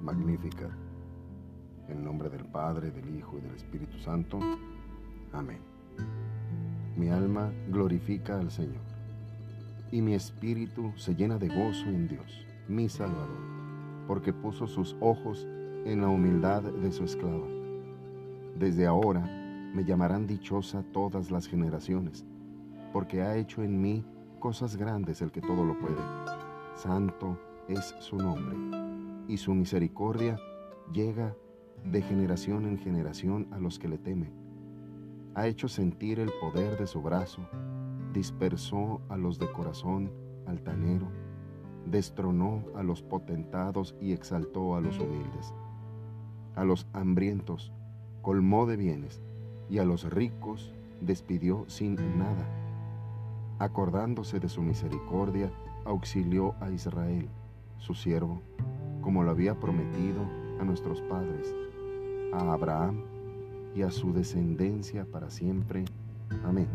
Magnífica. 0.00 0.70
En 1.88 2.04
nombre 2.04 2.30
del 2.30 2.44
Padre, 2.46 2.90
del 2.90 3.16
Hijo 3.16 3.38
y 3.38 3.42
del 3.42 3.54
Espíritu 3.54 3.98
Santo. 3.98 4.38
Amén. 5.32 5.58
Mi 6.96 7.08
alma 7.10 7.52
glorifica 7.68 8.38
al 8.38 8.50
Señor, 8.50 8.82
y 9.90 10.00
mi 10.00 10.14
espíritu 10.14 10.92
se 10.96 11.14
llena 11.14 11.38
de 11.38 11.48
gozo 11.48 11.86
en 11.86 12.08
Dios, 12.08 12.46
mi 12.68 12.88
Salvador, 12.88 13.40
porque 14.06 14.32
puso 14.32 14.66
sus 14.66 14.96
ojos 15.00 15.46
en 15.84 16.00
la 16.00 16.08
humildad 16.08 16.62
de 16.62 16.92
su 16.92 17.04
esclava. 17.04 17.46
Desde 18.58 18.86
ahora 18.86 19.22
me 19.74 19.84
llamarán 19.84 20.26
dichosa 20.26 20.82
todas 20.92 21.30
las 21.30 21.46
generaciones, 21.46 22.24
porque 22.92 23.22
ha 23.22 23.36
hecho 23.36 23.62
en 23.62 23.80
mí 23.80 24.04
cosas 24.38 24.76
grandes 24.76 25.22
el 25.22 25.30
que 25.30 25.40
todo 25.40 25.64
lo 25.64 25.78
puede. 25.78 26.00
Santo 26.74 27.38
es 27.68 27.94
su 28.00 28.16
nombre, 28.16 28.79
y 29.28 29.36
su 29.36 29.54
misericordia 29.54 30.38
llega 30.92 31.34
de 31.84 32.02
generación 32.02 32.66
en 32.66 32.78
generación 32.78 33.48
a 33.52 33.58
los 33.58 33.78
que 33.78 33.88
le 33.88 33.98
temen. 33.98 34.32
Ha 35.34 35.46
hecho 35.46 35.68
sentir 35.68 36.18
el 36.20 36.30
poder 36.40 36.78
de 36.78 36.86
su 36.86 37.00
brazo, 37.00 37.42
dispersó 38.12 39.00
a 39.08 39.16
los 39.16 39.38
de 39.38 39.50
corazón 39.52 40.10
altanero, 40.46 41.08
destronó 41.86 42.64
a 42.74 42.82
los 42.82 43.02
potentados 43.02 43.94
y 44.00 44.12
exaltó 44.12 44.74
a 44.74 44.80
los 44.80 44.98
humildes. 44.98 45.54
A 46.56 46.64
los 46.64 46.86
hambrientos 46.92 47.72
colmó 48.22 48.66
de 48.66 48.76
bienes, 48.76 49.22
y 49.70 49.78
a 49.78 49.84
los 49.84 50.10
ricos 50.10 50.74
despidió 51.00 51.64
sin 51.68 51.94
nada. 52.18 52.46
Acordándose 53.58 54.40
de 54.40 54.48
su 54.48 54.62
misericordia, 54.62 55.50
auxilió 55.84 56.54
a 56.60 56.70
Israel, 56.70 57.28
su 57.78 57.94
siervo, 57.94 58.42
como 59.00 59.22
lo 59.22 59.30
había 59.30 59.54
prometido 59.58 60.22
a 60.60 60.64
nuestros 60.64 61.00
padres, 61.02 61.54
a 62.32 62.52
Abraham 62.52 63.02
y 63.74 63.82
a 63.82 63.90
su 63.90 64.12
descendencia 64.12 65.04
para 65.04 65.30
siempre. 65.30 65.84
Amén. 66.44 66.68